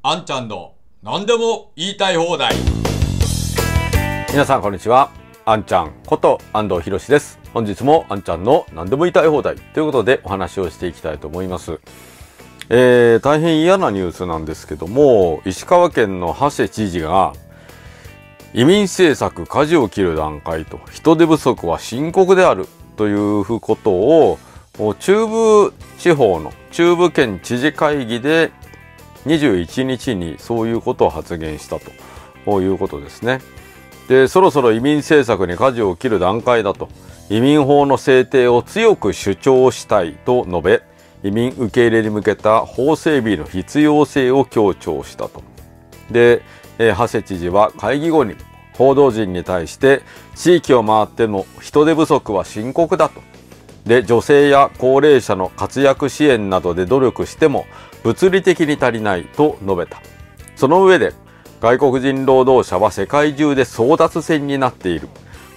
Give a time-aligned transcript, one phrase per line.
[0.00, 2.54] あんちゃんの何でも言いたい放題。
[4.30, 5.10] 皆さんこんにちは。
[5.44, 7.40] あんちゃんこと安藤博です。
[7.52, 9.56] 本日もあんちゃんの何でも言いたい放題。
[9.56, 11.80] ということでお話をしていきたいと思います。
[12.68, 17.32] えー、大変嫌なニュースなんですけども石川県の馳知事が
[18.54, 22.68] 移民政策舵を切る段階と人手不足は深刻である。
[22.96, 24.38] ということを
[25.00, 28.52] 中部地方の中部県知事会議で
[29.28, 33.40] 21日にそういうことを発言したということですね。
[34.08, 36.88] でそろそろ移民政策に舵を切る段階だと
[37.28, 40.82] 移民法の制定を強く主張したいと述べ
[41.22, 45.42] 移民受け入れに向けた法整備の必要性を強調したと。
[46.10, 46.42] で、
[46.78, 48.34] えー、長谷知事は会議後に
[48.78, 50.02] 報道陣に対して
[50.36, 53.20] 地域を回っても人手不足は深刻だと
[53.84, 57.66] で女性や高齢者の活躍支援などで努力しても
[58.08, 60.00] 物理的に足りないと述べた。
[60.56, 61.12] その上で
[61.60, 65.08] 外国人労働者は世界中で争奪戦になっている。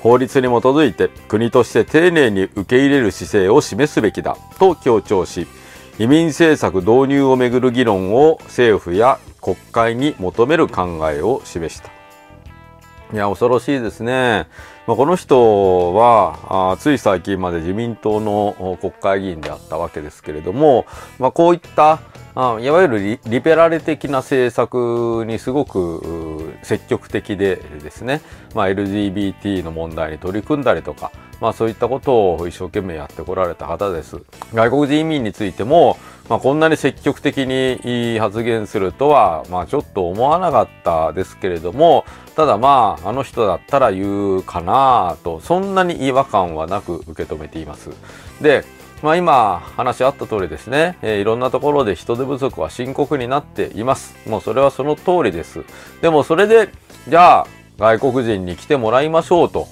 [0.00, 4.36] 法律に基づいて国として丁寧に受け入れる姿勢を示すべきだ。
[4.58, 5.46] と強調し
[6.00, 11.90] 移民政策導入をめぐる議論を政府や国会に求める考えを示した。
[13.12, 14.48] いや恐ろしいですね。
[14.90, 20.84] まあ、この人はあつい最近まで自民党の国会議員であったわけですけれども、
[21.20, 22.00] まあ、こういった
[22.34, 28.20] あいわゆるリベラル的な政策にすごく積極的でですね、
[28.54, 34.18] まあ、LGBT の問題に取り組んだりとか、まあ、そういったことを一生懸命やってこられた方です。
[34.52, 35.96] 外国人移民についても、
[36.28, 42.04] まあ、こんなに積極的に発言するとは、まあ、ちょっと思わなかったですけれども
[42.36, 47.90] ただまああの人だったら言うかなとそんなに違和感はなく受け止めています。
[48.40, 48.64] で
[49.02, 54.14] まあ、今話あった通りですね、えー、いろんなところで人手不足は深刻になっています。
[54.28, 55.64] もうそれはその通りです。
[56.02, 56.68] でもそれで、
[57.08, 57.46] じゃあ
[57.78, 59.66] 外国人に来てもらいましょうと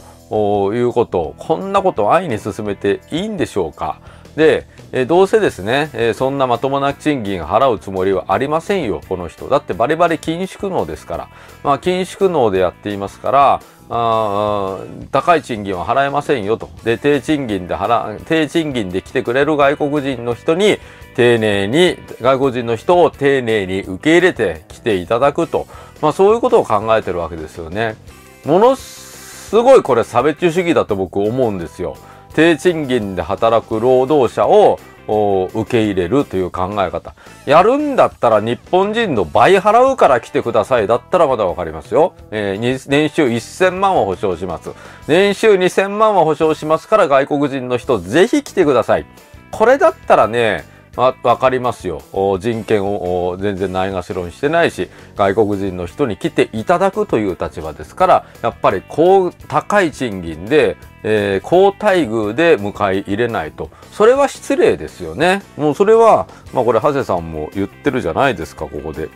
[0.74, 4.00] いうこと、こんなことを安易に進めていいんでしょうか？
[4.38, 9.48] で、え、どうせですね、え、そんなまともな賃金払うつもりはありませんよ、この人。
[9.48, 11.28] だってバリバリ緊縮能ですから。
[11.64, 13.60] まあ、緊縮能でやっていますから、
[13.90, 14.78] あ
[15.10, 16.70] 高い賃金は払えませんよと。
[16.84, 20.78] で、低賃金で払、低賃金で来てくれる外国人の人に、
[21.16, 25.66] 丁寧に、外国人の人を丁寧に受け入れて来ていただくと。
[26.00, 27.96] まあそういうことを考えてるわけですよね。
[28.44, 31.96] ものすごいこれ差別主義だと僕思うんですよ。
[32.38, 34.78] 低賃金で働く労働者を
[35.08, 37.16] 受け入れるという考え方。
[37.46, 42.14] やるんだったら日本人の倍払うから来てくださいだったらまだわかりますよ。
[42.30, 44.70] えー、年収1000万は保証します。
[45.08, 49.06] 年収2000万は保証しますから外国人の人ぜひ来てください。
[49.50, 50.64] これだったらね、
[50.98, 52.02] まあ、わかりますよ。
[52.40, 63.70] 人権を全然ないがしろにしてないし、外国人の人に来ていただくという立場ですから、やっぱり高、高い賃金で、えー、高待遇で迎え入れないと。
[63.92, 65.42] それは失礼ですよね。
[65.56, 69.08] もうそれは、まあこれ、長谷さんも言ってるじゃないですか、ここで。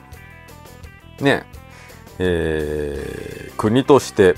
[1.20, 1.42] ね。
[2.20, 4.36] えー、国として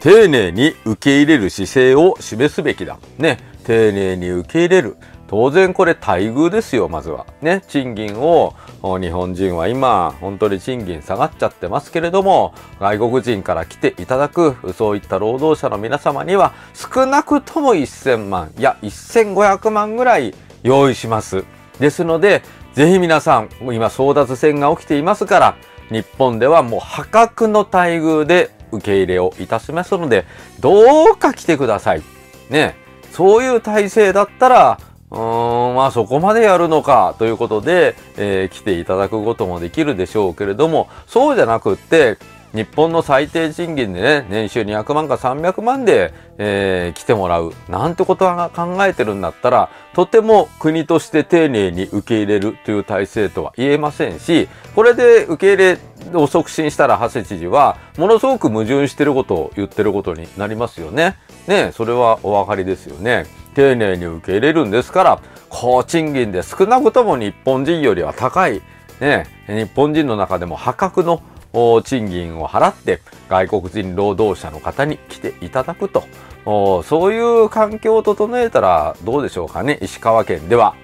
[0.00, 2.96] 丁寧に受け入れる姿勢を示すべきだ。
[3.18, 3.36] ね。
[3.66, 4.96] 丁寧に受け入れる。
[5.28, 7.26] 当然これ待遇ですよ、まずは。
[7.42, 21.44] ね、賃金を日本人は今本当に賃金下がっちゃってますけれども、外国人から来ていただくそういった労働者の皆様には少なくとも1000万、いや1500万ぐらい用意します。
[21.80, 22.42] ですので、
[22.74, 25.56] ぜひ皆さん、今争奪戦が起きていますから、
[25.90, 30.24] 日本ではもう破格の待遇で受け入れをいたしますので、
[30.60, 32.02] どうか来てください。
[32.50, 32.76] ね。
[33.12, 34.78] そういう体制だったら、
[35.10, 42.18] うーん、まあそこまでやるのかということで、えー、来ていただくこともできるでしょうけれども、そうじゃなくって、
[42.56, 47.52] 日本の最低賃金でね、年収200万か300万で、えー、来てもらう。
[47.68, 55.78] なんてことは考えてるんだったら、とても国として丁寧に受け入れるという体制とは言えませんし、これで受け入
[56.12, 61.16] れを促進したら、長谷知事は、ものすごく矛盾してることを言ってることになりますよね。
[61.46, 63.26] ね、それはお分かりですよね。
[63.56, 68.60] 丁寧に受け入れるんですから、高賃金で少なくとも日本人よりは高い、
[69.00, 71.22] ね、日本人の中でも破格の
[71.82, 73.00] 賃金を払って
[73.30, 76.04] 外国人労働者の方に来ていただくと、
[76.84, 80.74] そういう環境を整えたらどうでしょうかね、石川県では。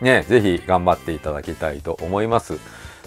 [0.00, 2.58] ね、ぜひ頑張っていただきたいと思います。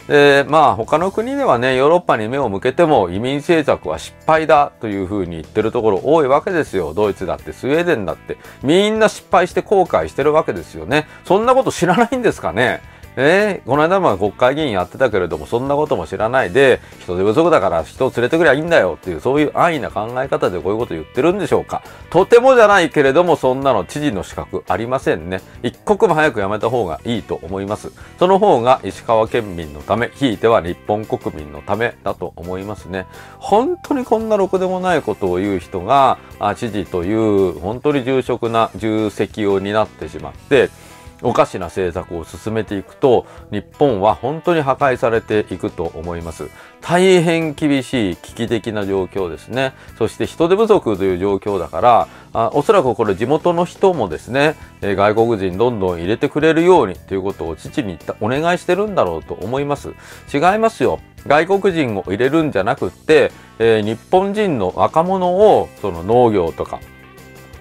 [0.07, 6.93] で、まあ他の国ではね、ヨーロッパに目を向けても移民政策は失敗だというふうに言ってるところ多いわけですよ。
[6.93, 11.07] ドイツだってスウェーデンだってみんな失敗して後悔してるわけですよね。
[11.25, 12.81] そんなこと知らないんですかね？
[13.15, 21.83] えー、この間ま国会議員やってたけれども、そんなことも知らないで、人手不足だから人を連れてくりゃいいんだよっていう、そういう安易な考え方でこういうこと言ってるんでしょうか。
[22.09, 25.41] とてもじゃないけれども、そんなの知事の資格ありませんね。
[25.63, 27.91] 一刻も早くやめた方がいいと思います。
[28.17, 33.07] その方が石川県民のため、ひいては日本国民のためだと思いますね。
[33.39, 40.69] 本当にこんなろくでもないことを言う人が、あ知事という本当に重職な重責を担ってしまって、
[41.21, 46.49] おかしな政策を進めていくと、日本は本当に破壊されていくと思います。
[46.81, 49.73] 大変厳しい危機的な状況ですね。
[49.97, 59.89] そして人手不足という状況だから、あおそらくこれ地元の人もですね、え外国人どんどん入れてくれるようにということを父にお願いしてるんだろうと思います。
[60.33, 60.99] 違いますよ。
[61.27, 66.79] 外国人を入れるんじゃなくって、えー、日本人の若者をその農業とか、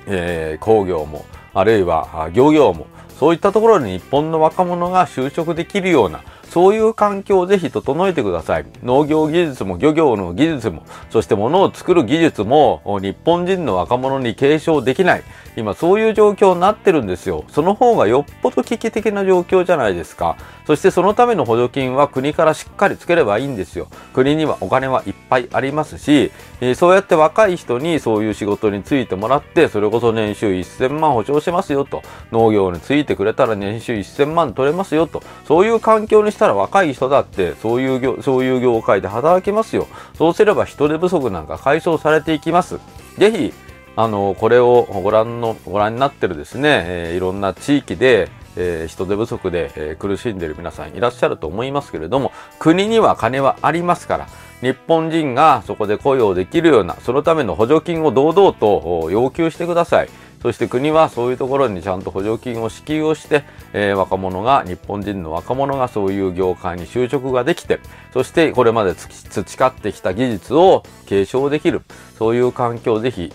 [0.07, 2.87] えー、工業も、あるいは漁業も、
[3.21, 8.67] そういったところに日本の若者が就職できるような、そういう環境をぜひ整えてください。
[8.83, 15.23] 農業技術も漁業の技術も、そして物を作る技術も日本人の若者に継承できない。
[15.57, 17.45] 今そういう状況になってるんですよ。
[17.49, 20.37] その方がよっぽど危機的な状況じゃないですか。
[20.67, 23.89] そしてそのための補助金は国からしっかりつければいいんですよ。
[24.13, 26.31] 国にはお金はいっぱいありますし、
[26.61, 32.03] えそうやって若い人にそういう仕事についてもらって、それこそ年収1000万保証しますよと。
[32.33, 35.23] 農業についてくれたら年収1000万取れますよと。
[35.47, 39.87] そういう環境にしてしたら若い人だってそういう業、そういう業界で働きますよ。
[40.17, 42.81] そうすれば人手不足なんか解消されていきます。
[43.19, 43.53] ぜひ、
[43.95, 54.27] あの、これをご覧の、ご覧になってるですね、えー、いろんな地域で、えー、人手不足で、えー、苦しんでいる皆さんいらっしゃると思いますけれども、国には金はありますから、
[54.63, 60.09] 日本人がそこで雇用できるような、そのための補助金を堂々と要求してください。
[60.43, 63.45] そして国はそういうところにちゃんと補助金を支給をして、
[63.75, 67.79] えー、若者が、日本人の若者がそういう業界に就職ができて、
[68.15, 71.83] そしてこれまで培ってきた技術を継承できる、
[72.19, 73.31] そういう環境をぜひ、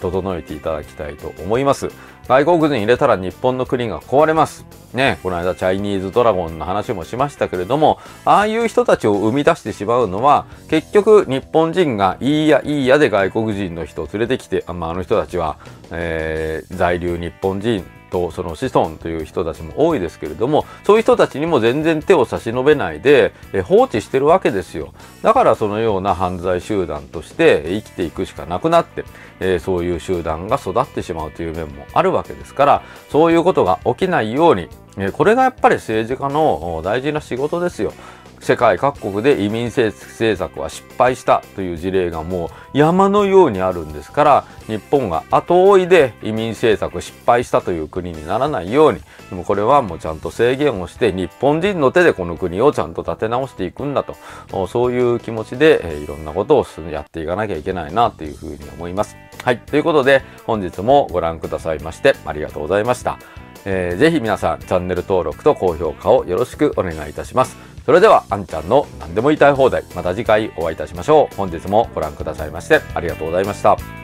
[0.00, 1.88] 整えていただきたいと思います。
[2.28, 4.64] 外国人入れたら日本の国が壊れます。
[4.94, 15.58] ね、この間チャイニーズドラゴンの話もしましたけれども、ああいう人たちを生み出してしまうのは、結局日本人がいいやいいやで外国人の人を連れてきて、あ,、まあ、あの人たちは、
[15.90, 17.84] えー、在留日本人
[18.14, 23.32] とその子孫という人たちも多いですけれどもそういう人たちにも全然手を差し伸べないで
[23.64, 29.04] 放置してるわけですよだからそのような犯罪集団として生きていくしかなくなって、
[29.40, 34.68] えそういう集団が育ってしまうという面もあるわけですからそういうことが起きないように
[35.12, 37.92] これがやっぱり政治家の大事な仕事ですよ。
[38.40, 39.92] 世界各国で移民政
[40.36, 49.00] 策は失敗したという事例がもう山のようにあるんですから日本が後追いで移民政策失敗したという国にならないように
[49.30, 59.16] でもこれはもうちゃんと制限をして日本人の手でこの国をちゃんと立て直していくんだとそういう気持ちで、いろんなことをやっていかなきゃいけないなというふうに思います。
[59.42, 59.58] はい。
[59.58, 63.18] ということで本日もご覧くださいましてありがとうございました。
[63.66, 67.73] えー、ぜひ皆さんチャンネル登録と高評価をよろしくお願いいたします。
[67.84, 71.36] それでは、あんちゃんの何でも言いたい放題、また次回お会いいたしましょう。
[71.36, 74.03] 本日もご覧くださいましてありがとうございました。